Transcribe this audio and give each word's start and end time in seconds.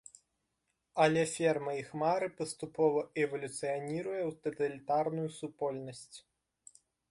Але 1.03 1.21
ферма 1.33 1.75
іх 1.81 1.91
мары 2.03 2.29
паступова 2.39 3.05
эвалюцыяніруе 3.25 4.19
ў 4.29 4.43
таталітарную 4.49 5.29
супольнасць. 5.39 6.17